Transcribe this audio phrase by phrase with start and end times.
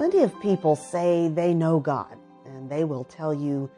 [0.00, 2.16] Plenty of people say they know God,
[2.46, 3.68] and they will tell you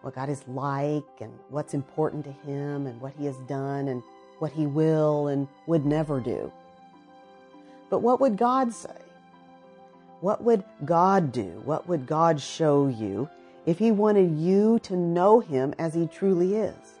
[0.00, 4.02] what God is like and what's important to Him and what He has done and
[4.40, 6.50] what He will and would never do.
[7.90, 9.00] But what would God say?
[10.20, 11.62] What would God do?
[11.64, 13.30] What would God show you
[13.64, 16.98] if He wanted you to know Him as He truly is?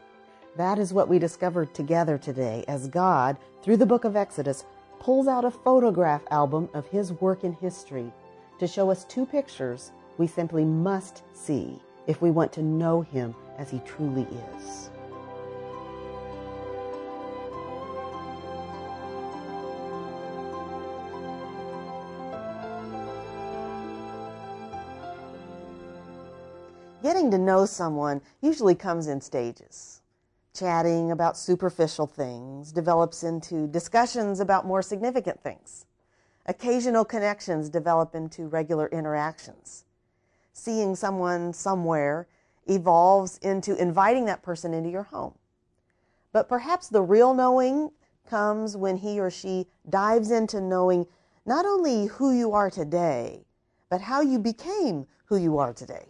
[0.56, 4.64] That is what we discovered together today as God, through the book of Exodus,
[5.00, 8.12] pulls out a photograph album of His work in history
[8.58, 13.34] to show us two pictures we simply must see if we want to know Him
[13.56, 14.26] as He truly
[14.56, 14.90] is.
[27.00, 30.02] Getting to know someone usually comes in stages.
[30.52, 35.86] Chatting about superficial things develops into discussions about more significant things.
[36.48, 39.84] Occasional connections develop into regular interactions.
[40.54, 42.26] Seeing someone somewhere
[42.66, 45.34] evolves into inviting that person into your home.
[46.32, 47.90] But perhaps the real knowing
[48.26, 51.06] comes when he or she dives into knowing
[51.44, 53.44] not only who you are today,
[53.90, 56.06] but how you became who you are today.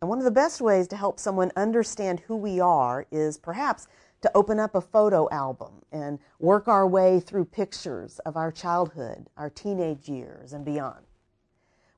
[0.00, 3.86] And one of the best ways to help someone understand who we are is perhaps
[4.22, 9.28] to open up a photo album and work our way through pictures of our childhood,
[9.36, 11.04] our teenage years, and beyond.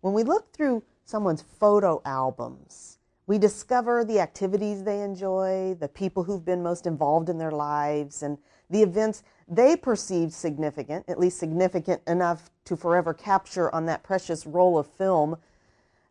[0.01, 6.25] When we look through someone's photo albums, we discover the activities they enjoy, the people
[6.25, 8.37] who've been most involved in their lives, and
[8.69, 14.47] the events they perceived significant, at least significant enough to forever capture on that precious
[14.47, 15.37] roll of film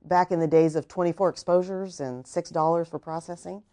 [0.06, 3.64] back in the days of 24 exposures and $6 for processing.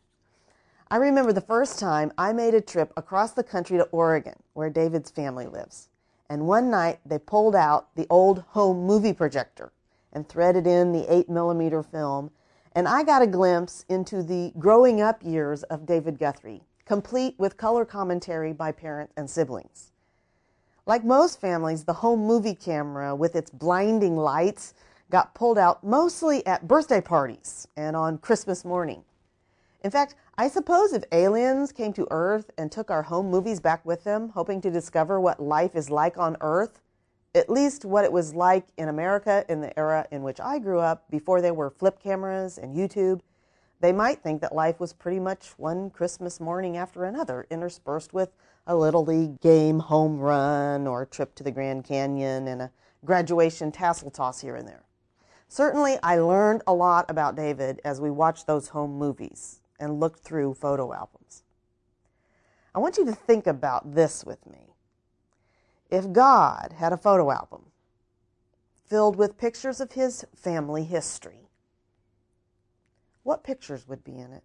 [0.92, 4.68] I remember the first time I made a trip across the country to Oregon, where
[4.68, 5.88] David's family lives.
[6.28, 9.70] And one night they pulled out the old home movie projector
[10.12, 12.32] and threaded in the 8 millimeter film,
[12.74, 17.56] and I got a glimpse into the growing up years of David Guthrie, complete with
[17.56, 19.92] color commentary by parents and siblings.
[20.86, 24.74] Like most families, the home movie camera with its blinding lights
[25.08, 29.04] got pulled out mostly at birthday parties and on Christmas morning.
[29.82, 33.84] In fact, I suppose if aliens came to Earth and took our home movies back
[33.84, 36.80] with them, hoping to discover what life is like on Earth,
[37.34, 40.78] at least what it was like in America in the era in which I grew
[40.78, 43.20] up, before there were flip cameras and YouTube,
[43.80, 48.30] they might think that life was pretty much one Christmas morning after another, interspersed with
[48.66, 52.72] a Little League game home run or a trip to the Grand Canyon and a
[53.04, 54.84] graduation tassel toss here and there.
[55.48, 60.20] Certainly, I learned a lot about David as we watched those home movies and looked
[60.20, 61.42] through photo albums.
[62.74, 64.74] I want you to think about this with me.
[65.90, 67.64] If God had a photo album
[68.86, 71.48] filled with pictures of his family history,
[73.24, 74.44] what pictures would be in it?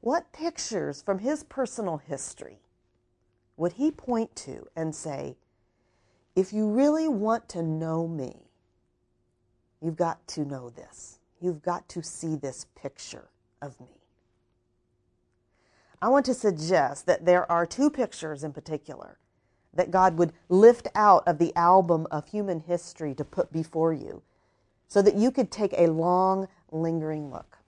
[0.00, 2.58] What pictures from his personal history
[3.56, 5.36] would he point to and say,
[6.34, 8.48] if you really want to know me,
[9.82, 11.18] You've got to know this.
[11.40, 13.28] You've got to see this picture
[13.62, 13.86] of me.
[16.02, 19.18] I want to suggest that there are two pictures in particular
[19.72, 24.22] that God would lift out of the album of human history to put before you
[24.88, 27.58] so that you could take a long, lingering look.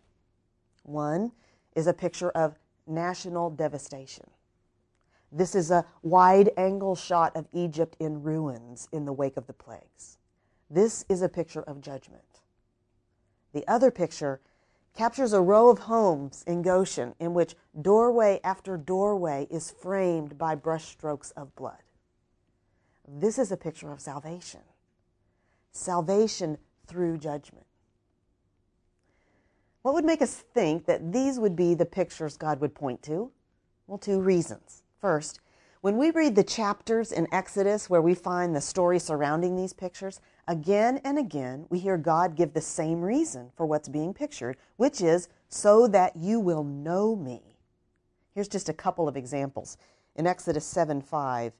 [0.82, 1.32] One
[1.74, 4.26] is a picture of national devastation.
[5.32, 9.52] This is a wide angle shot of Egypt in ruins in the wake of the
[9.52, 10.18] plagues.
[10.68, 12.40] This is a picture of judgment.
[13.52, 14.40] The other picture
[14.96, 20.54] captures a row of homes in Goshen in which doorway after doorway is framed by
[20.54, 21.82] brushstrokes of blood.
[23.06, 24.60] This is a picture of salvation.
[25.72, 27.66] Salvation through judgment.
[29.82, 33.30] What would make us think that these would be the pictures God would point to?
[33.86, 34.82] Well, two reasons.
[35.00, 35.40] First,
[35.84, 40.18] when we read the chapters in Exodus where we find the story surrounding these pictures,
[40.48, 45.02] again and again we hear God give the same reason for what's being pictured, which
[45.02, 47.58] is so that you will know me.
[48.34, 49.76] Here's just a couple of examples.
[50.16, 51.52] In Exodus 7 5,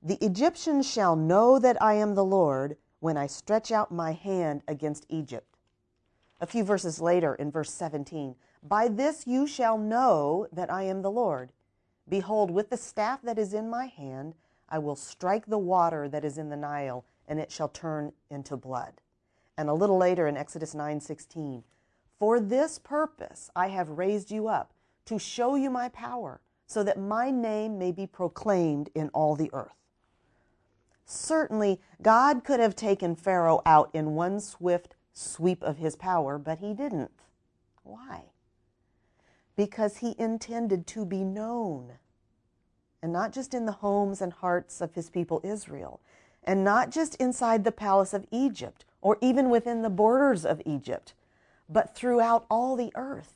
[0.00, 4.62] the Egyptians shall know that I am the Lord when I stretch out my hand
[4.68, 5.58] against Egypt.
[6.40, 11.02] A few verses later, in verse 17, by this you shall know that I am
[11.02, 11.50] the Lord
[12.12, 14.34] Behold, with the staff that is in my hand,
[14.68, 18.54] I will strike the water that is in the Nile, and it shall turn into
[18.54, 19.00] blood.
[19.56, 21.64] And a little later in Exodus 9:16,
[22.18, 24.74] for this purpose I have raised you up
[25.06, 29.48] to show you my power, so that my name may be proclaimed in all the
[29.54, 29.88] earth.
[31.06, 36.58] Certainly, God could have taken Pharaoh out in one swift sweep of his power, but
[36.58, 37.24] he didn't.
[37.84, 38.32] Why?
[39.56, 41.98] Because he intended to be known.
[43.02, 46.00] And not just in the homes and hearts of his people Israel,
[46.44, 51.14] and not just inside the palace of Egypt, or even within the borders of Egypt,
[51.68, 53.34] but throughout all the earth.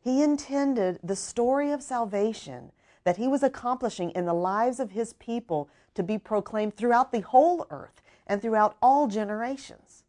[0.00, 2.72] He intended the story of salvation
[3.04, 7.20] that he was accomplishing in the lives of his people to be proclaimed throughout the
[7.20, 10.02] whole earth and throughout all generations.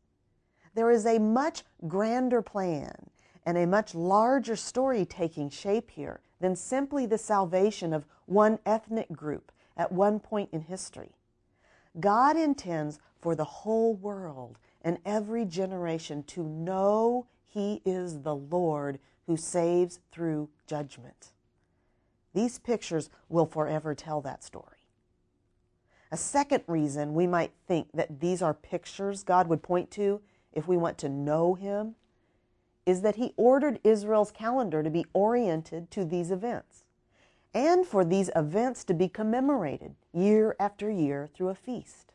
[0.75, 3.09] There is a much grander plan
[3.45, 9.09] and a much larger story taking shape here than simply the salvation of one ethnic
[9.13, 11.11] group at one point in history.
[12.01, 18.99] God intends for the whole world and every generation to know He is the Lord
[19.25, 21.31] who saves through judgment.
[22.33, 24.89] These pictures will forever tell that story.
[26.11, 30.19] A second reason we might think that these are pictures God would point to
[30.51, 31.95] if we want to know Him
[32.85, 36.83] is that He ordered Israel's calendar to be oriented to these events
[37.53, 42.13] and for these events to be commemorated year after year through a feast.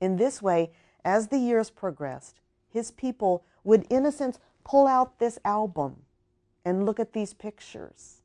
[0.00, 0.70] In this way,
[1.04, 2.40] as the years progressed,
[2.70, 6.02] His people would, in a sense, pull out this album
[6.64, 8.22] and look at these pictures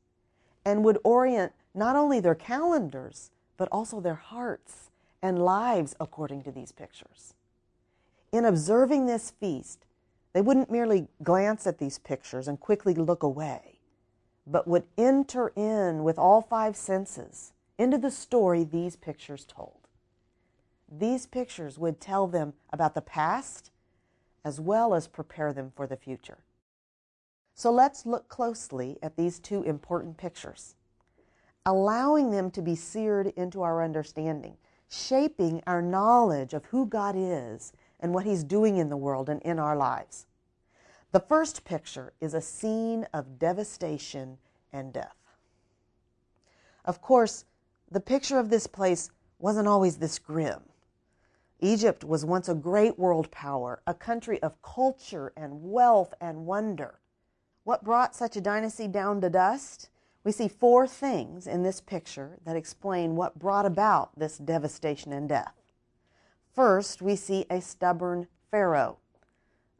[0.64, 4.90] and would orient not only their calendars, but also their hearts
[5.22, 7.34] and lives according to these pictures.
[8.32, 9.84] In observing this feast,
[10.32, 13.78] they wouldn't merely glance at these pictures and quickly look away,
[14.46, 19.88] but would enter in with all five senses into the story these pictures told.
[20.90, 23.70] These pictures would tell them about the past
[24.44, 26.38] as well as prepare them for the future.
[27.54, 30.74] So let's look closely at these two important pictures,
[31.64, 34.56] allowing them to be seared into our understanding,
[34.90, 37.72] shaping our knowledge of who God is
[38.02, 40.26] and what He's doing in the world and in our lives.
[41.12, 44.38] The first picture is a scene of devastation
[44.72, 45.16] and death.
[46.84, 47.44] Of course,
[47.90, 50.62] the picture of this place wasn't always this grim.
[51.60, 56.98] Egypt was once a great world power, a country of culture and wealth and wonder.
[57.62, 59.88] What brought such a dynasty down to dust?
[60.24, 65.28] We see four things in this picture that explain what brought about this devastation and
[65.28, 65.61] death.
[66.54, 68.98] First, we see a stubborn Pharaoh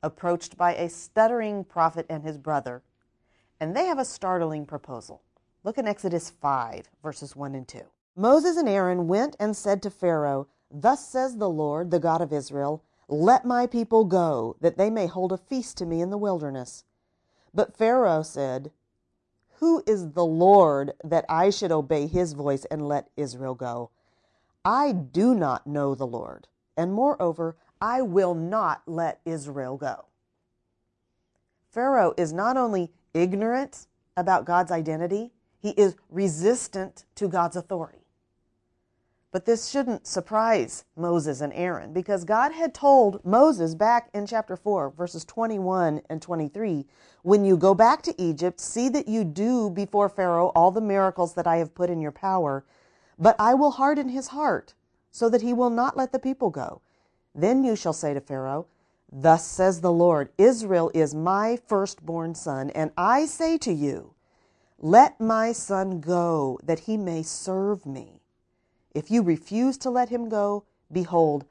[0.02, 2.82] approached by a stuttering prophet and his brother,
[3.60, 5.22] and they have a startling proposal.
[5.64, 7.82] Look in Exodus 5, verses 1 and 2.
[8.16, 12.32] Moses and Aaron went and said to Pharaoh, Thus says the Lord, the God of
[12.32, 16.18] Israel, Let my people go, that they may hold a feast to me in the
[16.18, 16.84] wilderness.
[17.54, 18.72] But Pharaoh said,
[19.58, 23.90] Who is the Lord that I should obey his voice and let Israel go?
[24.64, 30.06] I do not know the Lord, and moreover, I will not let Israel go.
[31.70, 33.86] Pharaoh is not only ignorant
[34.16, 37.98] about God's identity, he is resistant to God's authority.
[39.32, 44.56] But this shouldn't surprise Moses and Aaron because God had told Moses back in chapter
[44.56, 46.84] 4, verses 21 and 23
[47.22, 51.34] when you go back to Egypt, see that you do before Pharaoh all the miracles
[51.34, 52.64] that I have put in your power,
[53.18, 54.74] but I will harden his heart
[55.12, 56.80] so that he will not let the people go.
[57.34, 58.66] Then you shall say to Pharaoh,
[59.12, 64.14] Thus says the Lord, Israel is my firstborn son, and I say to you,
[64.78, 68.22] Let my son go that he may serve me.
[68.94, 71.44] If you refuse to let him go, behold,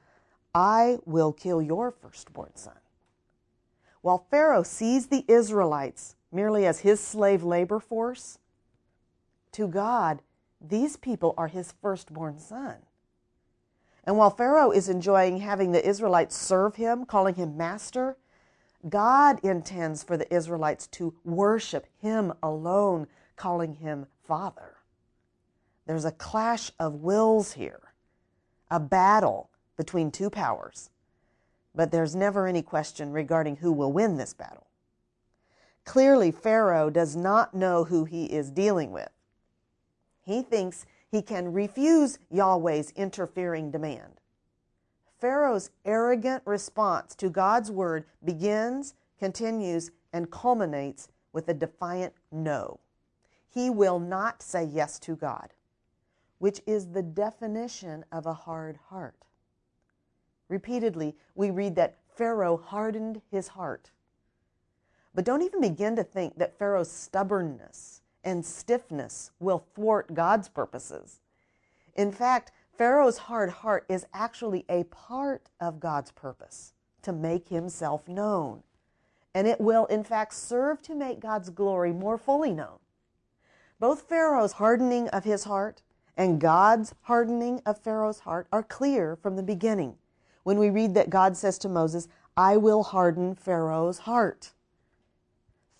[0.54, 2.74] I will kill your firstborn son.
[4.00, 8.38] While Pharaoh sees the Israelites merely as his slave labor force,
[9.52, 10.20] to God,
[10.60, 12.76] these people are his firstborn son.
[14.04, 18.16] And while Pharaoh is enjoying having the Israelites serve him, calling him master,
[18.88, 23.06] God intends for the Israelites to worship him alone,
[23.36, 24.76] calling him father.
[25.86, 27.94] There's a clash of wills here,
[28.70, 30.90] a battle between two powers.
[31.74, 34.66] But there's never any question regarding who will win this battle.
[35.84, 39.10] Clearly, Pharaoh does not know who he is dealing with.
[40.22, 44.20] He thinks he can refuse Yahweh's interfering demand.
[45.20, 52.80] Pharaoh's arrogant response to God's word begins, continues, and culminates with a defiant no.
[53.48, 55.52] He will not say yes to God
[56.42, 59.26] which is the definition of a hard heart.
[60.48, 63.92] Repeatedly, we read that Pharaoh hardened his heart.
[65.14, 71.20] But don't even begin to think that Pharaoh's stubbornness and stiffness will thwart God's purposes.
[71.94, 78.08] In fact, Pharaoh's hard heart is actually a part of God's purpose to make himself
[78.08, 78.62] known.
[79.34, 82.78] And it will, in fact, serve to make God's glory more fully known.
[83.78, 85.82] Both Pharaoh's hardening of his heart
[86.16, 89.96] and God's hardening of Pharaoh's heart are clear from the beginning
[90.42, 94.52] when we read that God says to Moses, I will harden Pharaoh's heart.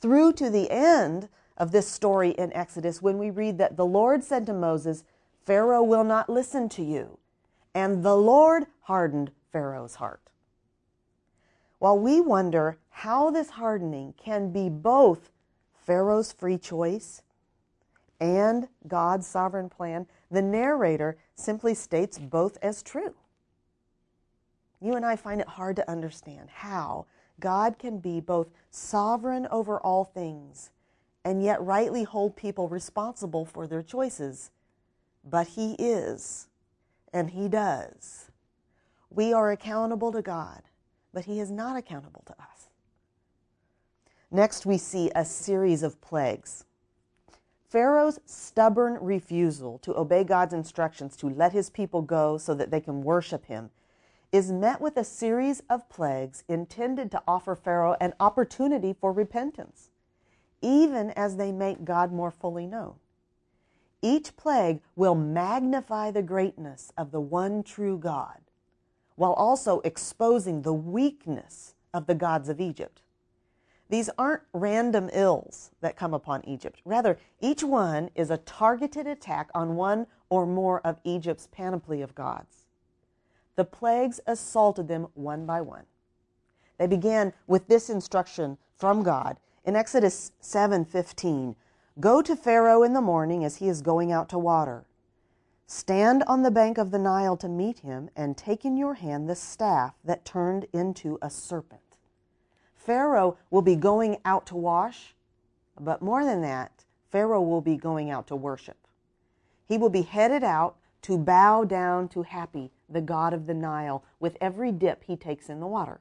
[0.00, 1.28] Through to the end
[1.62, 5.04] of this story in Exodus, when we read that the Lord said to Moses,
[5.46, 7.18] Pharaoh will not listen to you.
[7.72, 10.22] And the Lord hardened Pharaoh's heart.
[11.78, 15.30] While we wonder how this hardening can be both
[15.72, 17.22] Pharaoh's free choice
[18.18, 23.14] and God's sovereign plan, the narrator simply states both as true.
[24.80, 27.06] You and I find it hard to understand how
[27.38, 30.72] God can be both sovereign over all things
[31.24, 34.50] and yet rightly hold people responsible for their choices.
[35.24, 36.48] But He is,
[37.12, 38.30] and He does.
[39.10, 40.62] We are accountable to God,
[41.12, 42.68] but He is not accountable to us.
[44.30, 46.64] Next, we see a series of plagues.
[47.72, 52.80] Pharaoh's stubborn refusal to obey God's instructions to let his people go so that they
[52.80, 53.70] can worship him
[54.30, 59.88] is met with a series of plagues intended to offer Pharaoh an opportunity for repentance,
[60.62, 62.94] even as they make God more fully known.
[64.00, 68.40] Each plague will magnify the greatness of the one true God,
[69.16, 73.02] while also exposing the weakness of the gods of Egypt.
[73.90, 76.80] These aren't random ills that come upon Egypt.
[76.84, 82.14] Rather, each one is a targeted attack on one or more of Egypt's panoply of
[82.14, 82.62] gods
[83.56, 85.84] the plagues assaulted them one by one.
[86.78, 91.56] They began with this instruction from God in Exodus 7:15,
[92.00, 94.86] "Go to Pharaoh in the morning as he is going out to water.
[95.66, 99.28] Stand on the bank of the Nile to meet him and take in your hand
[99.28, 101.96] the staff that turned into a serpent."
[102.74, 105.14] Pharaoh will be going out to wash,
[105.80, 108.88] but more than that, Pharaoh will be going out to worship.
[109.66, 114.02] He will be headed out to bow down to Hapi, the god of the Nile,
[114.18, 116.00] with every dip he takes in the water.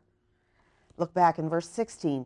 [0.97, 2.25] Look back in verse 16.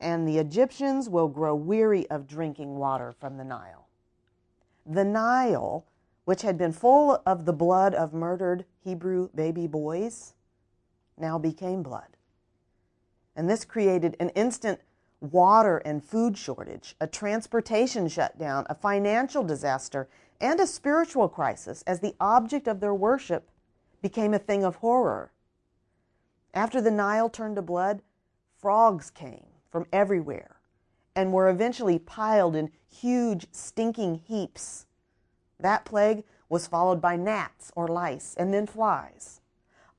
[0.00, 3.88] and the Egyptians will grow weary of drinking water from the Nile.
[4.86, 5.84] The Nile,
[6.24, 10.34] which had been full of the blood of murdered Hebrew baby boys,
[11.18, 12.16] now became blood.
[13.36, 14.80] And this created an instant
[15.20, 20.08] water and food shortage, a transportation shutdown, a financial disaster,
[20.40, 23.50] and a spiritual crisis as the object of their worship
[24.00, 25.30] became a thing of horror.
[26.54, 28.00] After the Nile turned to blood,
[28.56, 30.56] frogs came from everywhere
[31.14, 34.86] and were eventually piled in huge, stinking heaps.
[35.58, 39.40] That plague was followed by gnats or lice and then flies.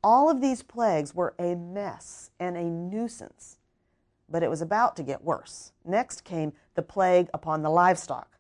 [0.04, 3.58] All of these plagues were a mess and a nuisance,
[4.28, 5.74] but it was about to get worse.
[5.86, 8.40] Next came the plague upon the livestock,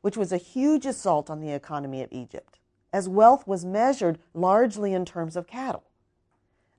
[0.00, 2.58] which was a huge assault on the economy of Egypt
[2.92, 5.84] as wealth was measured largely in terms of cattle.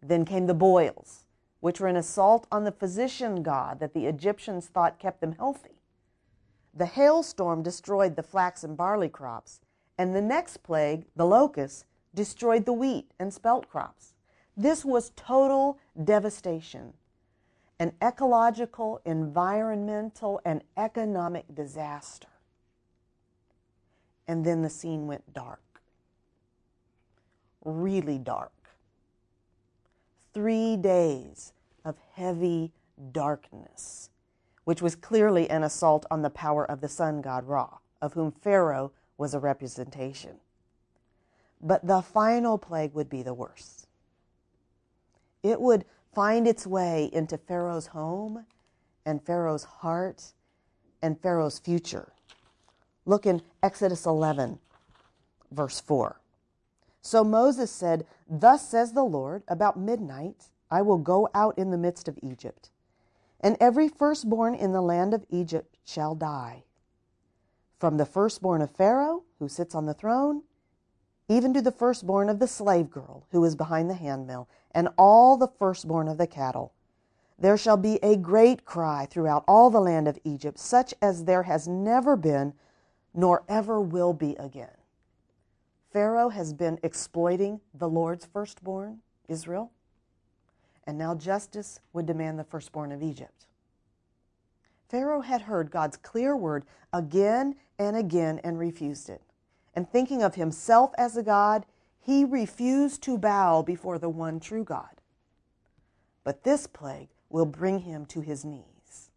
[0.01, 1.25] Then came the boils,
[1.61, 5.81] which were an assault on the physician god that the Egyptians thought kept them healthy.
[6.73, 9.61] The hailstorm destroyed the flax and barley crops,
[9.97, 14.13] and the next plague, the locusts, destroyed the wheat and spelt crops.
[14.57, 16.93] This was total devastation,
[17.79, 22.27] an ecological, environmental, and economic disaster.
[24.27, 25.61] And then the scene went dark
[27.63, 28.51] really dark.
[30.33, 31.51] Three days
[31.83, 32.71] of heavy
[33.11, 34.09] darkness,
[34.63, 38.31] which was clearly an assault on the power of the sun god Ra, of whom
[38.31, 40.37] Pharaoh was a representation.
[41.61, 43.87] But the final plague would be the worst.
[45.43, 48.45] It would find its way into Pharaoh's home
[49.05, 50.33] and Pharaoh's heart
[51.01, 52.13] and Pharaoh's future.
[53.05, 54.59] Look in Exodus 11,
[55.51, 56.20] verse 4.
[57.01, 61.77] So Moses said, Thus says the Lord, about midnight I will go out in the
[61.77, 62.69] midst of Egypt,
[63.39, 66.63] and every firstborn in the land of Egypt shall die.
[67.79, 70.43] From the firstborn of Pharaoh, who sits on the throne,
[71.27, 75.37] even to the firstborn of the slave girl who is behind the handmill, and all
[75.37, 76.73] the firstborn of the cattle.
[77.39, 81.43] There shall be a great cry throughout all the land of Egypt, such as there
[81.43, 82.53] has never been,
[83.13, 84.69] nor ever will be again.
[85.91, 89.71] Pharaoh has been exploiting the Lord's firstborn, Israel,
[90.85, 93.47] and now justice would demand the firstborn of Egypt.
[94.89, 99.21] Pharaoh had heard God's clear word again and again and refused it
[99.73, 101.65] and thinking of himself as a God,
[101.99, 105.01] he refused to bow before the one true God.
[106.23, 109.09] But this plague will bring him to his knees.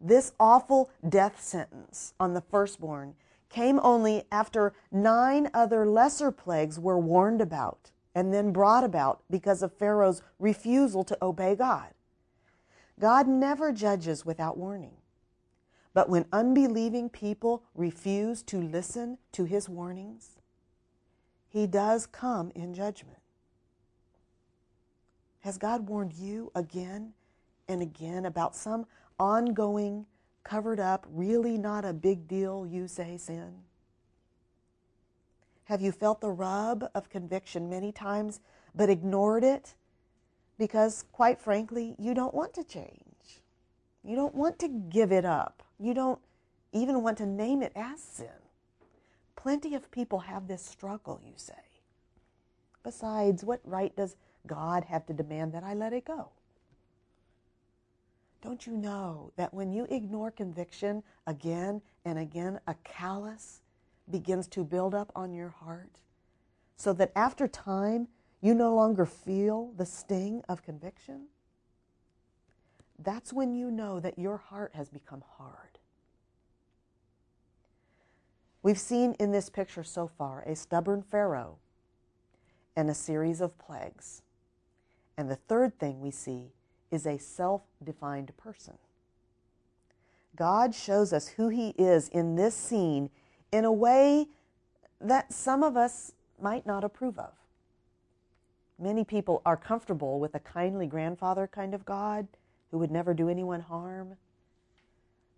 [0.00, 3.14] This awful death sentence on the firstborn
[3.54, 9.62] came only after nine other lesser plagues were warned about and then brought about because
[9.62, 11.90] of Pharaoh's refusal to obey God.
[12.98, 14.96] God never judges without warning.
[15.92, 20.40] But when unbelieving people refuse to listen to his warnings,
[21.46, 23.20] he does come in judgment.
[25.40, 27.12] Has God warned you again
[27.68, 30.06] and again about some ongoing,
[30.44, 33.54] covered up, really not a big deal, you say, sin?
[35.64, 38.40] Have you felt the rub of conviction many times
[38.74, 39.74] but ignored it
[40.58, 43.40] because, quite frankly, you don't want to change?
[44.04, 45.62] You don't want to give it up.
[45.80, 46.20] You don't
[46.72, 48.28] even want to name it as sin.
[49.36, 51.54] Plenty of people have this struggle, you say.
[52.82, 56.28] Besides, what right does God have to demand that I let it go?
[58.44, 63.62] Don't you know that when you ignore conviction again and again, a callous
[64.10, 65.88] begins to build up on your heart?
[66.76, 68.06] So that after time,
[68.42, 71.28] you no longer feel the sting of conviction?
[72.98, 75.78] That's when you know that your heart has become hard.
[78.62, 81.56] We've seen in this picture so far a stubborn Pharaoh
[82.76, 84.20] and a series of plagues.
[85.16, 86.52] And the third thing we see
[86.94, 88.74] is a self defined person.
[90.36, 93.10] God shows us who He is in this scene
[93.52, 94.26] in a way
[95.00, 97.32] that some of us might not approve of.
[98.78, 102.26] Many people are comfortable with a kindly grandfather kind of God
[102.70, 104.16] who would never do anyone harm.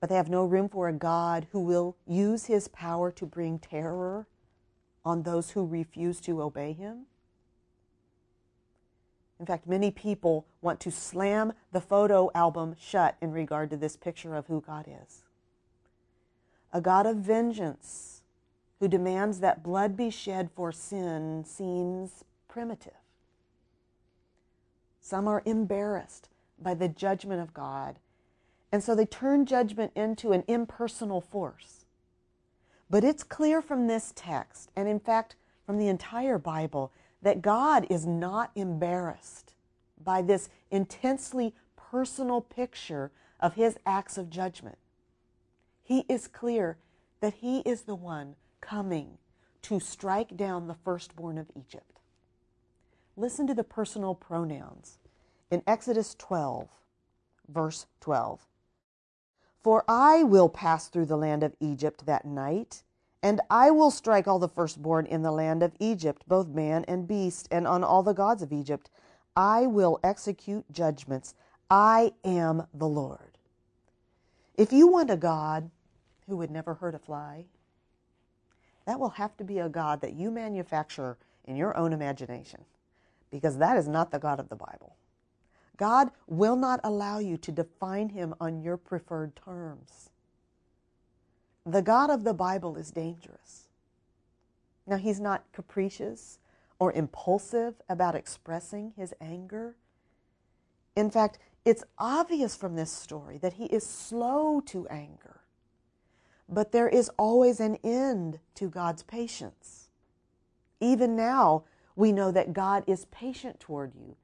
[0.00, 3.58] But they have no room for a God who will use his power to bring
[3.58, 4.26] terror
[5.04, 7.06] on those who refuse to obey him.
[9.38, 13.96] In fact, many people want to slam the photo album shut in regard to this
[13.96, 15.22] picture of who God is.
[16.72, 18.22] A God of vengeance
[18.80, 22.92] who demands that blood be shed for sin seems primitive.
[25.00, 26.28] Some are embarrassed
[26.60, 27.98] by the judgment of God.
[28.72, 31.84] And so they turn judgment into an impersonal force.
[32.90, 37.86] But it's clear from this text, and in fact from the entire Bible, that God
[37.90, 39.54] is not embarrassed
[40.02, 44.78] by this intensely personal picture of his acts of judgment.
[45.82, 46.78] He is clear
[47.20, 49.18] that he is the one coming
[49.62, 52.00] to strike down the firstborn of Egypt.
[53.16, 54.98] Listen to the personal pronouns
[55.50, 56.68] in Exodus 12,
[57.48, 58.46] verse 12.
[59.62, 62.82] For I will pass through the land of Egypt that night,
[63.26, 67.08] and I will strike all the firstborn in the land of Egypt, both man and
[67.08, 68.88] beast, and on all the gods of Egypt.
[69.34, 71.34] I will execute judgments.
[71.68, 73.36] I am the Lord.
[74.56, 75.72] If you want a God
[76.28, 77.46] who would never hurt a fly,
[78.84, 82.64] that will have to be a God that you manufacture in your own imagination,
[83.32, 84.94] because that is not the God of the Bible.
[85.76, 90.10] God will not allow you to define him on your preferred terms.
[91.66, 93.68] The God of the Bible is dangerous.
[94.86, 96.38] Now, he's not capricious
[96.78, 99.74] or impulsive about expressing his anger.
[100.94, 105.40] In fact, it's obvious from this story that he is slow to anger.
[106.48, 109.88] But there is always an end to God's patience.
[110.80, 111.64] Even now,
[111.96, 114.14] we know that God is patient toward you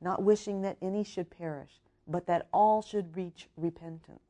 [0.00, 4.20] not wishing that any should perish, but that all should reach repentance.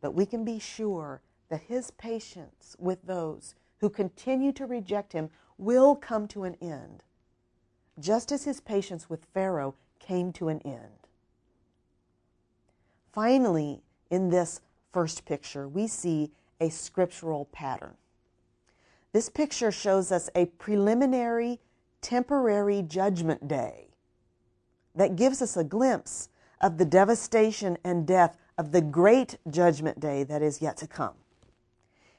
[0.00, 5.30] But we can be sure that his patience with those who continue to reject him
[5.56, 7.02] will come to an end,
[7.98, 11.08] just as his patience with Pharaoh came to an end.
[13.12, 14.60] Finally, in this
[14.92, 16.30] first picture, we see
[16.60, 17.94] a scriptural pattern.
[19.12, 21.60] This picture shows us a preliminary
[22.00, 23.88] temporary judgment day
[24.94, 26.28] that gives us a glimpse
[26.60, 31.14] of the devastation and death of the great judgment day that is yet to come.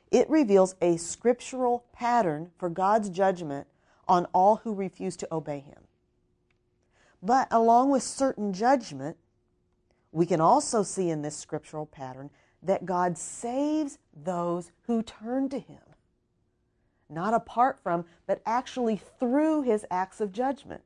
[0.09, 3.67] It reveals a scriptural pattern for God's judgment
[4.07, 5.83] on all who refuse to obey Him.
[7.21, 9.17] But along with certain judgment,
[10.11, 12.31] we can also see in this scriptural pattern
[12.63, 15.77] that God saves those who turn to Him.
[17.09, 20.81] Not apart from, but actually through His acts of judgment.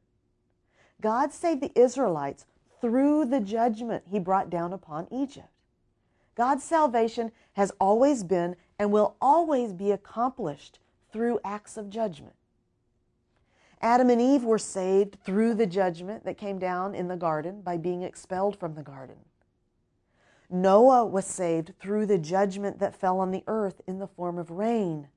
[1.00, 2.46] God saved the Israelites
[2.84, 5.48] through the judgment He brought down upon Egypt.
[6.36, 12.34] God's salvation has always been and will always be accomplished through acts of judgment.
[13.82, 17.78] Adam and Eve were saved through the judgment that came down in the garden by
[17.78, 19.16] being expelled from the garden.
[20.50, 24.52] Noah was saved through the judgment that fell on the earth in the form of
[24.52, 25.08] rain.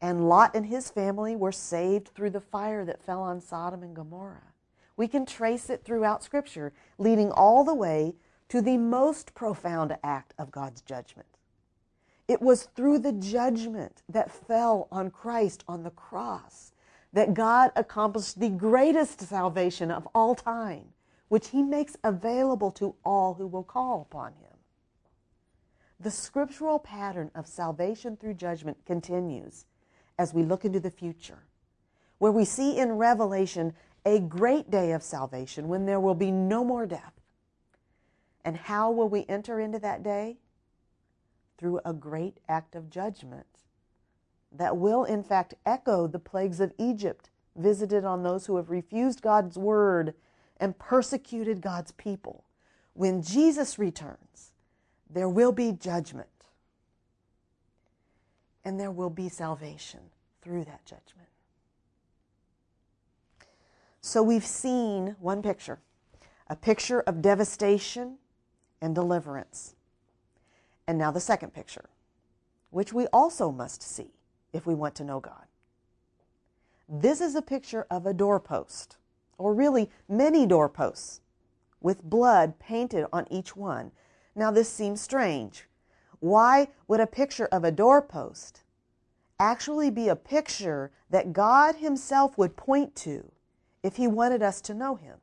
[0.00, 3.94] And Lot and his family were saved through the fire that fell on Sodom and
[3.94, 4.51] Gomorrah.
[4.96, 8.14] We can trace it throughout Scripture, leading all the way
[8.48, 11.28] to the most profound act of God's judgment.
[12.28, 16.72] It was through the judgment that fell on Christ on the cross
[17.12, 20.86] that God accomplished the greatest salvation of all time,
[21.28, 24.56] which he makes available to all who will call upon him.
[26.00, 29.66] The scriptural pattern of salvation through judgment continues
[30.18, 31.44] as we look into the future,
[32.18, 33.74] where we see in Revelation
[34.04, 37.12] a great day of salvation when there will be no more death.
[38.44, 40.38] And how will we enter into that day?
[41.58, 43.46] Through a great act of judgment
[44.50, 49.22] that will, in fact, echo the plagues of Egypt visited on those who have refused
[49.22, 50.14] God's word
[50.58, 52.44] and persecuted God's people.
[52.94, 54.52] When Jesus returns,
[55.08, 56.28] there will be judgment
[58.64, 60.00] and there will be salvation
[60.40, 61.28] through that judgment.
[64.04, 65.78] So we've seen one picture
[66.48, 68.18] a picture of devastation
[68.80, 69.74] and deliverance.
[70.86, 71.88] And now the second picture,
[72.70, 74.10] which we also must see
[74.52, 75.46] if we want to know God.
[76.88, 78.96] This is a picture of a doorpost,
[79.38, 81.20] or really many doorposts,
[81.80, 83.92] with blood painted on each one.
[84.34, 85.68] Now, this seems strange.
[86.18, 88.62] Why would a picture of a doorpost
[89.38, 93.30] actually be a picture that God Himself would point to
[93.82, 95.18] if He wanted us to know Him?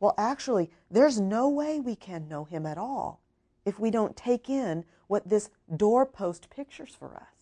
[0.00, 3.20] Well, actually, there's no way we can know Him at all
[3.64, 7.32] if we don't take in what this doorpost pictures for us.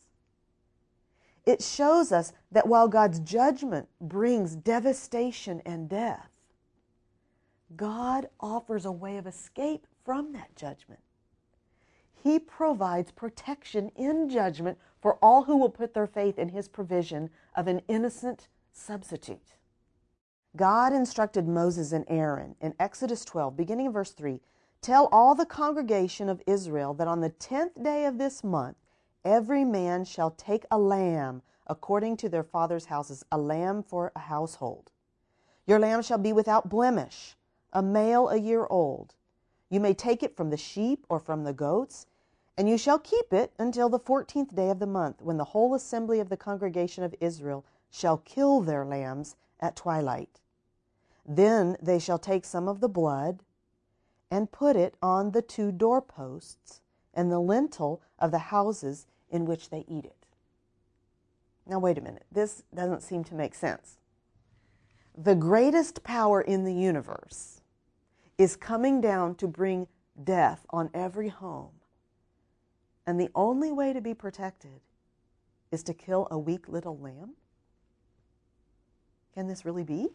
[1.46, 6.28] It shows us that while God's judgment brings devastation and death,
[7.76, 11.00] God offers a way of escape from that judgment.
[12.22, 17.30] He provides protection in judgment for all who will put their faith in His provision
[17.56, 19.54] of an innocent substitute.
[20.56, 24.40] God instructed Moses and Aaron in Exodus 12, beginning in verse 3
[24.80, 28.76] Tell all the congregation of Israel that on the tenth day of this month
[29.24, 34.20] Every man shall take a lamb according to their father's houses, a lamb for a
[34.20, 34.90] household.
[35.66, 37.36] Your lamb shall be without blemish,
[37.72, 39.14] a male a year old.
[39.68, 42.06] You may take it from the sheep or from the goats,
[42.56, 45.74] and you shall keep it until the fourteenth day of the month, when the whole
[45.74, 50.40] assembly of the congregation of Israel shall kill their lambs at twilight.
[51.26, 53.42] Then they shall take some of the blood
[54.30, 56.80] and put it on the two doorposts
[57.12, 60.26] and the lintel of the houses in which they eat it.
[61.66, 62.24] Now, wait a minute.
[62.32, 63.98] This doesn't seem to make sense.
[65.16, 67.60] The greatest power in the universe
[68.38, 69.86] is coming down to bring
[70.22, 71.72] death on every home.
[73.06, 74.80] And the only way to be protected
[75.70, 77.34] is to kill a weak little lamb?
[79.34, 80.08] Can this really be?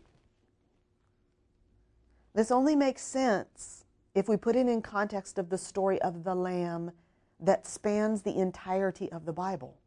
[2.33, 6.35] This only makes sense if we put it in context of the story of the
[6.35, 6.91] lamb
[7.39, 9.77] that spans the entirety of the Bible.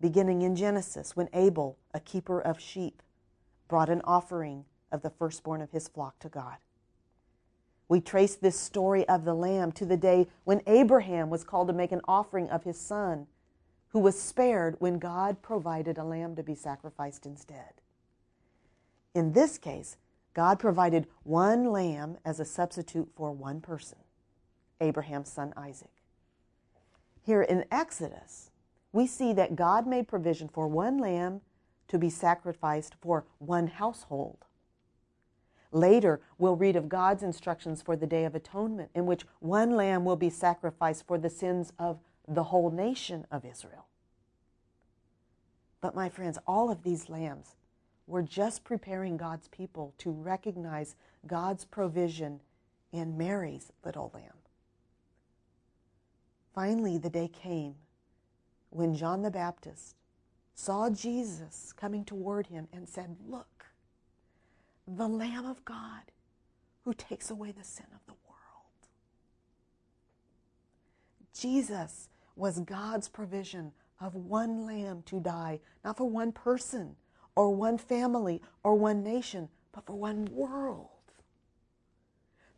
[0.00, 3.02] Beginning in Genesis, when Abel, a keeper of sheep,
[3.68, 6.56] brought an offering of the firstborn of his flock to God.
[7.88, 11.74] We trace this story of the lamb to the day when Abraham was called to
[11.74, 13.26] make an offering of his son,
[13.88, 17.81] who was spared when God provided a lamb to be sacrificed instead.
[19.14, 19.96] In this case,
[20.34, 23.98] God provided one lamb as a substitute for one person,
[24.80, 25.90] Abraham's son Isaac.
[27.22, 28.50] Here in Exodus,
[28.92, 31.42] we see that God made provision for one lamb
[31.88, 34.38] to be sacrificed for one household.
[35.70, 40.04] Later, we'll read of God's instructions for the Day of Atonement, in which one lamb
[40.04, 41.98] will be sacrificed for the sins of
[42.28, 43.86] the whole nation of Israel.
[45.80, 47.56] But, my friends, all of these lambs
[48.06, 52.40] were just preparing God's people to recognize God's provision
[52.92, 54.38] in Mary's little lamb.
[56.54, 57.74] Finally, the day came
[58.70, 59.96] when John the Baptist
[60.54, 63.66] saw Jesus coming toward him and said, Look,
[64.86, 66.12] the Lamb of God
[66.84, 68.88] who takes away the sin of the world.
[71.38, 76.96] Jesus was God's provision of one lamb to die, not for one person
[77.36, 80.88] or one family or one nation, but for one world.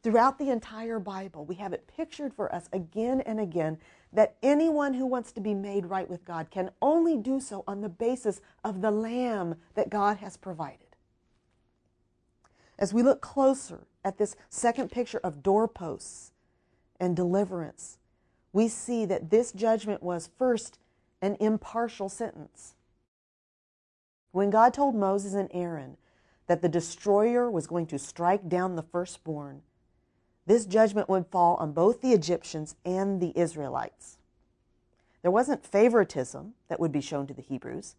[0.02, 3.78] Throughout the entire Bible, we have it pictured for us again and again
[4.12, 7.80] that anyone who wants to be made right with God can only do so on
[7.80, 10.80] the basis of the lamb that God has provided.
[12.78, 16.32] As we look closer at this second picture of doorposts
[17.00, 17.98] and deliverance,
[18.52, 20.78] we see that this judgment was first
[21.22, 22.74] an impartial sentence.
[24.34, 25.96] When God told Moses and Aaron
[26.48, 29.62] that the destroyer was going to strike down the firstborn,
[30.44, 34.18] this judgment would fall on both the Egyptians and the Israelites.
[35.22, 37.94] There wasn't favoritism that would be shown to the Hebrews.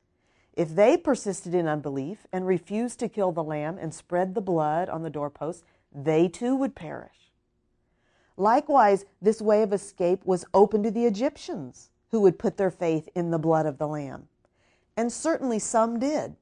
[0.52, 4.90] If they persisted in unbelief and refused to kill the lamb and spread the blood
[4.90, 7.32] on the doorposts, they too would perish.
[8.36, 13.08] Likewise, this way of escape was open to the Egyptians, who would put their faith
[13.16, 14.28] in the blood of the lamb.
[14.98, 16.36] And certainly some did.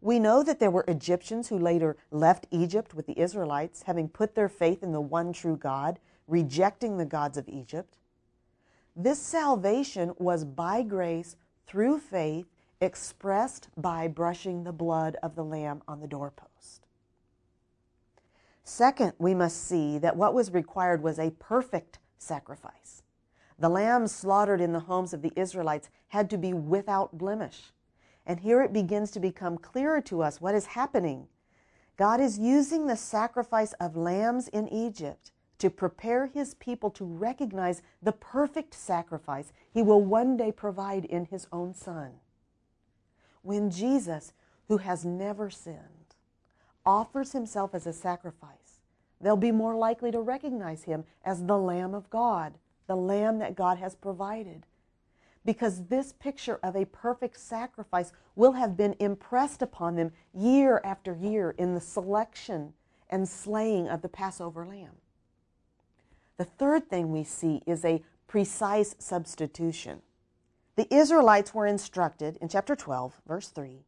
[0.00, 4.34] We know that there were Egyptians who later left Egypt with the Israelites, having put
[4.34, 7.96] their faith in the one true God, rejecting the gods of Egypt.
[8.94, 12.46] This salvation was by grace through faith
[12.80, 16.86] expressed by brushing the blood of the lamb on the doorpost.
[18.64, 23.02] Second, we must see that what was required was a perfect sacrifice.
[23.58, 27.72] The lambs slaughtered in the homes of the Israelites had to be without blemish.
[28.26, 31.28] And here it begins to become clearer to us what is happening.
[31.96, 37.80] God is using the sacrifice of lambs in Egypt to prepare his people to recognize
[38.02, 42.14] the perfect sacrifice he will one day provide in his own Son
[43.46, 44.32] when Jesus,
[44.68, 46.16] who has never sinned,
[46.84, 48.80] offers himself as a sacrifice,
[49.20, 52.54] they'll be more likely to recognize him as the Lamb of God,
[52.88, 54.66] the Lamb that God has provided.
[55.46, 61.14] Because this picture of a perfect sacrifice will have been impressed upon them year after
[61.14, 62.74] year in the selection
[63.08, 64.96] and slaying of the Passover lamb.
[66.36, 70.02] The third thing we see is a precise substitution.
[70.74, 73.84] The Israelites were instructed in chapter 12, verse 3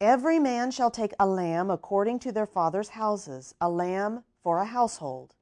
[0.00, 4.64] Every man shall take a lamb according to their father's houses, a lamb for a
[4.66, 5.36] household.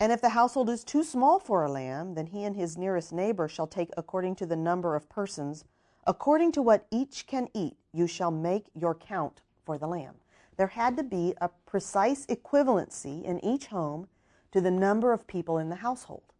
[0.00, 3.12] And if the household is too small for a lamb, then he and his nearest
[3.12, 5.64] neighbor shall take according to the number of persons.
[6.06, 10.14] According to what each can eat, you shall make your count for the lamb.
[10.56, 14.08] There had to be a precise equivalency in each home
[14.52, 16.32] to the number of people in the household.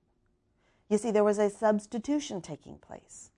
[0.89, 3.31] You see, there was a substitution taking place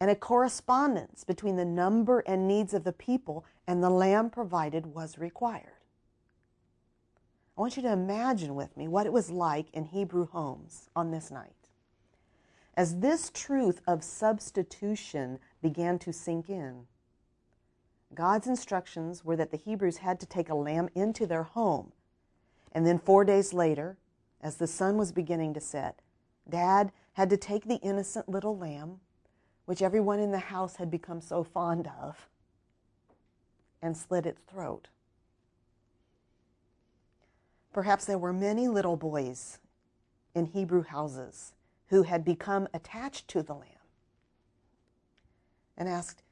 [0.00, 4.86] and a correspondence between the number and needs of the people and the lamb provided
[4.86, 5.75] was required.
[7.56, 11.10] I want you to imagine with me what it was like in Hebrew homes on
[11.10, 11.52] this night.
[12.76, 16.86] As this truth of substitution began to sink in,
[18.14, 21.92] God's instructions were that the Hebrews had to take a lamb into their home.
[22.72, 23.96] And then four days later,
[24.42, 26.00] as the sun was beginning to set,
[26.48, 29.00] Dad had to take the innocent little lamb,
[29.64, 32.28] which everyone in the house had become so fond of,
[33.80, 34.88] and slit its throat.
[37.76, 39.58] Perhaps there were many little boys
[40.34, 41.52] in Hebrew houses
[41.88, 43.84] who had become attached to the lamb
[45.76, 46.22] and asked,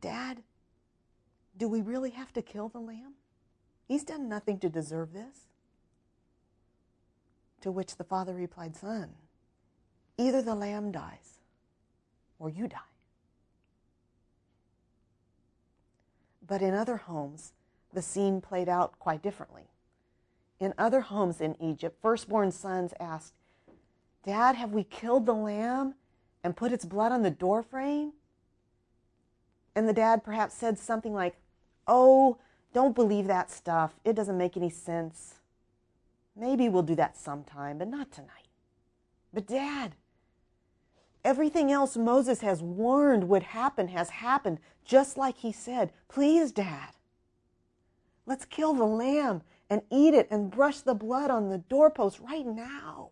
[0.00, 0.42] Dad,
[1.54, 3.12] do we really have to kill the lamb?
[3.86, 5.48] He's done nothing to deserve this.
[7.60, 9.10] To which the father replied, Son,
[10.16, 11.40] Either the lamb dies
[12.38, 12.78] or you die.
[16.46, 17.52] But in other homes,
[17.92, 19.68] the scene played out quite differently.
[20.58, 23.34] In other homes in Egypt, firstborn sons asked,
[24.24, 25.94] Dad, have we killed the lamb
[26.42, 28.12] and put its blood on the doorframe?
[29.74, 31.36] And the dad perhaps said something like,
[31.86, 32.38] Oh,
[32.72, 33.94] don't believe that stuff.
[34.04, 35.34] It doesn't make any sense.
[36.34, 38.48] Maybe we'll do that sometime, but not tonight.
[39.32, 39.94] But, Dad,
[41.26, 45.90] Everything else Moses has warned would happen has happened, just like he said.
[46.06, 46.90] Please, Dad,
[48.26, 52.46] let's kill the lamb and eat it and brush the blood on the doorpost right
[52.46, 53.10] now.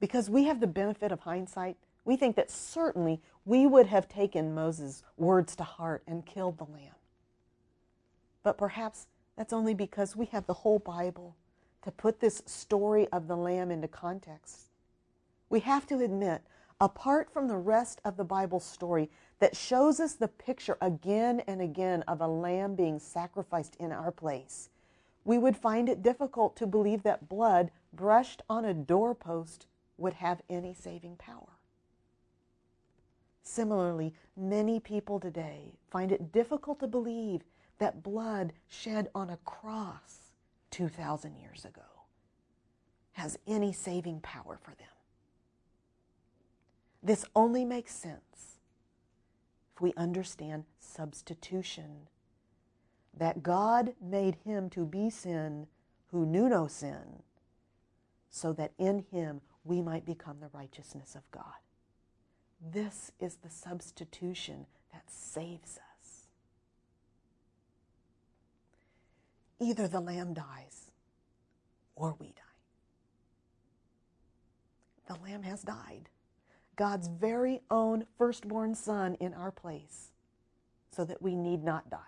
[0.00, 4.54] Because we have the benefit of hindsight, we think that certainly we would have taken
[4.54, 6.94] Moses' words to heart and killed the lamb.
[8.42, 9.06] But perhaps
[9.36, 11.36] that's only because we have the whole Bible
[11.82, 14.68] to put this story of the lamb into context.
[15.48, 16.42] We have to admit,
[16.80, 21.60] apart from the rest of the Bible story that shows us the picture again and
[21.60, 24.70] again of a lamb being sacrificed in our place,
[25.24, 29.66] we would find it difficult to believe that blood brushed on a doorpost
[29.98, 31.58] would have any saving power.
[33.42, 37.42] Similarly, many people today find it difficult to believe
[37.78, 40.32] that blood shed on a cross
[40.70, 41.82] 2,000 years ago
[43.12, 44.88] has any saving power for them.
[47.02, 48.55] This only makes sense
[49.76, 52.08] if we understand substitution.
[53.14, 55.66] That God made him to be sin
[56.10, 57.22] who knew no sin,
[58.30, 61.44] so that in him we might become the righteousness of God.
[62.60, 66.26] This is the substitution that saves us.
[69.60, 70.90] Either the lamb dies
[71.94, 72.42] or we die.
[75.08, 76.08] The lamb has died.
[76.76, 80.12] God's very own firstborn son in our place
[80.90, 81.98] so that we need not die.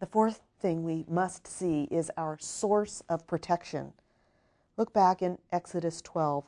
[0.00, 3.92] The fourth thing we must see is our source of protection.
[4.76, 6.44] Look back in Exodus 12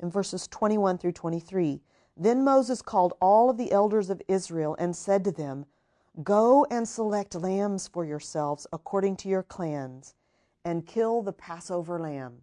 [0.00, 1.80] in verses 21 through 23.
[2.16, 5.66] Then Moses called all of the elders of Israel and said to them,
[6.22, 10.14] Go and select lambs for yourselves according to your clans,
[10.64, 12.42] and kill the Passover lamb.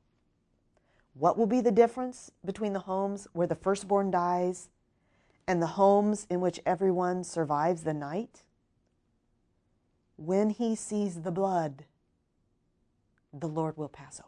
[1.13, 4.69] What will be the difference between the homes where the firstborn dies
[5.47, 8.43] and the homes in which everyone survives the night?
[10.15, 11.85] When he sees the blood,
[13.33, 14.27] the Lord will pass over.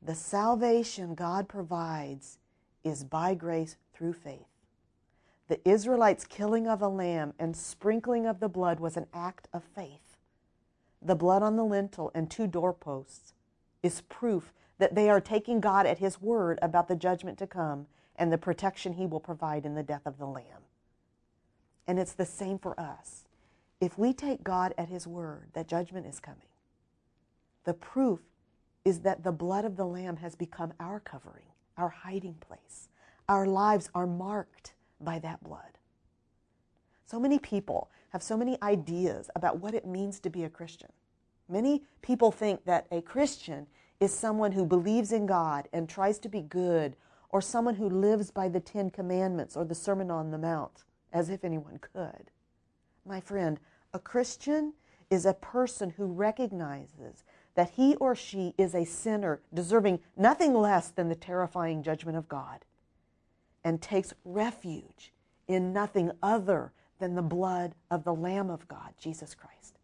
[0.00, 2.38] The salvation God provides
[2.84, 4.46] is by grace through faith.
[5.48, 9.62] The Israelites' killing of a lamb and sprinkling of the blood was an act of
[9.64, 10.16] faith.
[11.02, 13.34] The blood on the lintel and two doorposts
[13.82, 17.86] is proof that they are taking God at His word about the judgment to come
[18.16, 20.64] and the protection He will provide in the death of the Lamb.
[21.86, 23.24] And it's the same for us.
[23.80, 26.40] If we take God at His word that judgment is coming,
[27.64, 28.20] the proof
[28.84, 32.88] is that the blood of the Lamb has become our covering our hiding place.
[33.28, 35.78] Our lives are marked by that blood.
[37.06, 40.90] So many people have so many ideas about what it means to be a Christian.
[41.48, 43.66] Many people think that a Christian
[44.00, 46.96] is someone who believes in God and tries to be good,
[47.30, 51.28] or someone who lives by the Ten Commandments or the Sermon on the Mount, as
[51.28, 52.30] if anyone could.
[53.04, 53.58] My friend,
[53.92, 54.74] a Christian
[55.10, 60.88] is a person who recognizes that he or she is a sinner deserving nothing less
[60.88, 62.64] than the terrifying judgment of God
[63.64, 65.12] and takes refuge
[65.48, 69.78] in nothing other than the blood of the Lamb of God, Jesus Christ.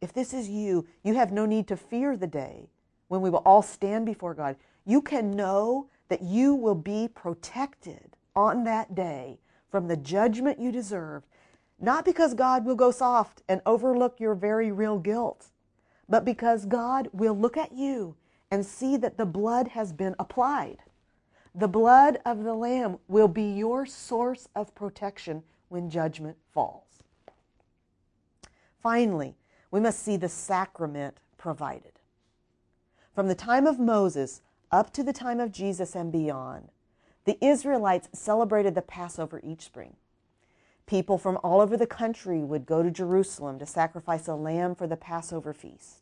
[0.00, 2.68] If this is you, you have no need to fear the day
[3.08, 4.56] when we will all stand before God.
[4.84, 9.38] You can know that you will be protected on that day
[9.70, 11.24] from the judgment you deserve,
[11.80, 15.50] not because God will go soft and overlook your very real guilt
[16.08, 18.16] but because God will look at you
[18.50, 20.78] and see that the blood has been applied.
[21.54, 27.02] The blood of the Lamb will be your source of protection when judgment falls.
[28.82, 29.34] Finally,
[29.70, 31.92] we must see the sacrament provided.
[33.14, 36.70] From the time of Moses up to the time of Jesus and beyond,
[37.24, 39.94] the Israelites celebrated the Passover each spring.
[40.86, 44.86] People from all over the country would go to Jerusalem to sacrifice a lamb for
[44.86, 45.98] the Passover feast.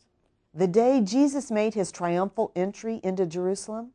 [0.54, 3.90] The day Jesus made his triumphal entry into Jerusalem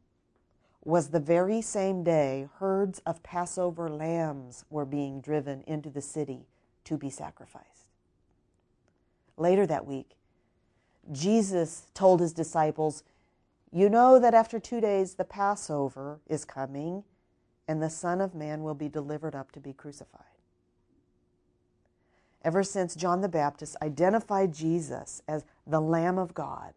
[0.86, 6.46] was the very same day herds of Passover lambs were being driven into the city
[6.86, 7.88] to be sacrificed.
[9.36, 10.12] Later that week,
[11.12, 13.04] Jesus told his disciples,
[13.72, 17.04] You know that after two days the Passover is coming,
[17.68, 20.24] and the Son of Man will be delivered up to be crucified
[22.48, 26.74] ever since John the Baptist identified Jesus as the Lamb of God.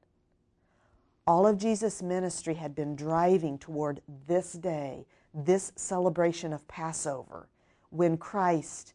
[1.29, 7.49] All of Jesus' ministry had been driving toward this day, this celebration of Passover,
[7.91, 8.95] when Christ,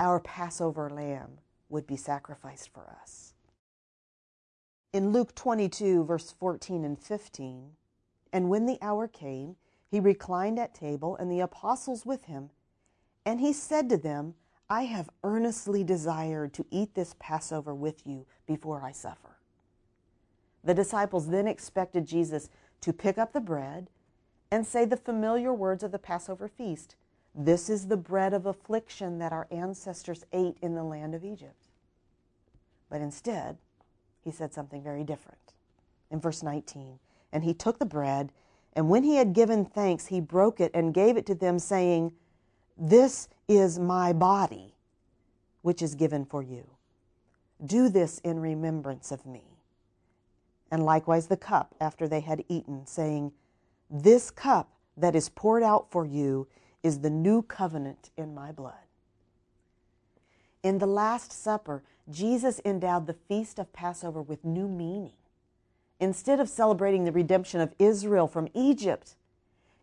[0.00, 1.38] our Passover lamb,
[1.68, 3.25] would be sacrificed for us.
[4.96, 7.72] In Luke 22, verse 14 and 15,
[8.32, 9.56] and when the hour came,
[9.90, 12.48] he reclined at table, and the apostles with him.
[13.26, 14.36] And he said to them,
[14.70, 19.36] I have earnestly desired to eat this Passover with you before I suffer.
[20.64, 22.48] The disciples then expected Jesus
[22.80, 23.90] to pick up the bread
[24.50, 26.96] and say the familiar words of the Passover feast
[27.34, 31.66] This is the bread of affliction that our ancestors ate in the land of Egypt.
[32.88, 33.58] But instead,
[34.26, 35.54] he said something very different.
[36.10, 36.98] In verse 19,
[37.32, 38.30] and he took the bread,
[38.74, 42.12] and when he had given thanks, he broke it and gave it to them, saying,
[42.76, 44.74] This is my body,
[45.62, 46.68] which is given for you.
[47.64, 49.56] Do this in remembrance of me
[50.70, 53.32] and likewise the cup after they had eaten, saying,
[53.90, 56.48] This cup that is poured out for you
[56.82, 58.85] is the new covenant in my blood.
[60.66, 65.12] In the Last Supper, Jesus endowed the feast of Passover with new meaning.
[66.00, 69.14] Instead of celebrating the redemption of Israel from Egypt,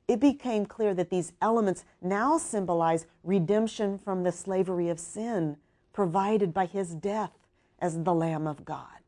[0.10, 5.56] it became clear that these elements now symbolize redemption from the slavery of sin
[5.94, 7.32] provided by his death
[7.80, 9.00] as the Lamb of God.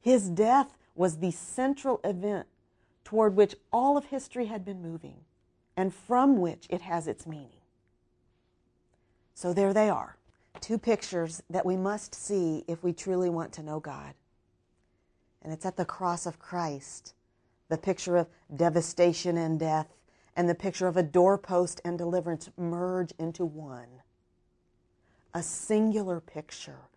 [0.00, 2.46] His death was the central event
[3.02, 5.16] toward which all of history had been moving
[5.76, 7.58] and from which it has its meaning.
[9.34, 10.16] So there they are,
[10.60, 14.14] two pictures that we must see if we truly want to know God.
[15.42, 17.14] And it's at the cross of Christ,
[17.68, 19.88] the picture of devastation and death,
[20.36, 24.02] and the picture of a doorpost and deliverance merge into one.
[25.34, 26.88] A singular picture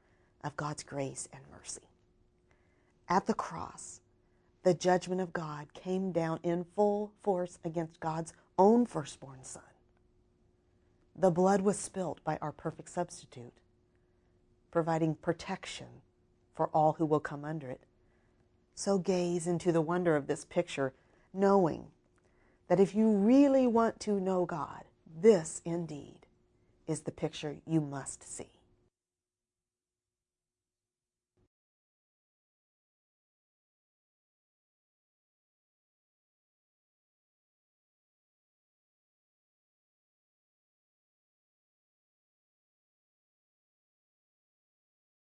[0.43, 1.87] of God's grace and mercy
[3.09, 4.01] at the cross,
[4.63, 9.63] the judgment of God came down in full force against God's own firstborn son.
[11.15, 13.53] The blood was spilt by our perfect substitute,
[14.71, 16.01] providing protection
[16.55, 17.81] for all who will come under it.
[18.75, 20.93] So gaze into the wonder of this picture,
[21.33, 21.87] knowing
[22.67, 24.83] that if you really want to know God,
[25.21, 26.25] this indeed
[26.87, 28.49] is the picture you must see.